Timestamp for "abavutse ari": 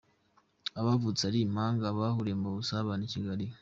0.79-1.39